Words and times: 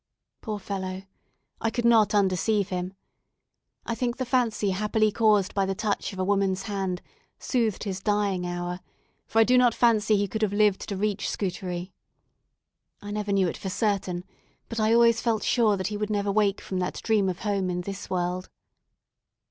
Poor 0.41 0.57
fellow! 0.57 1.03
I 1.61 1.69
could 1.69 1.85
not 1.85 2.15
undeceive 2.15 2.69
him. 2.69 2.95
I 3.85 3.93
think 3.93 4.17
the 4.17 4.25
fancy 4.25 4.71
happily 4.71 5.11
caused 5.11 5.53
by 5.53 5.67
the 5.67 5.75
touch 5.75 6.11
of 6.11 6.17
a 6.17 6.23
woman's 6.23 6.63
hand 6.63 7.03
soothed 7.37 7.83
his 7.83 7.99
dying 7.99 8.47
hour; 8.47 8.79
for 9.27 9.37
I 9.37 9.43
do 9.43 9.59
not 9.59 9.75
fancy 9.75 10.17
he 10.17 10.27
could 10.27 10.41
have 10.41 10.53
lived 10.53 10.81
to 10.89 10.97
reach 10.97 11.29
Scutari. 11.29 11.93
I 12.99 13.11
never 13.11 13.31
knew 13.31 13.47
it 13.47 13.57
for 13.57 13.69
certain, 13.69 14.23
but 14.69 14.79
I 14.79 14.91
always 14.91 15.21
felt 15.21 15.43
sure 15.43 15.77
that 15.77 15.85
he 15.89 15.97
would 15.97 16.09
never 16.09 16.31
wake 16.31 16.61
from 16.61 16.79
that 16.79 16.99
dream 17.03 17.29
of 17.29 17.41
home 17.41 17.69
in 17.69 17.81
this 17.81 18.09
world. 18.09 18.49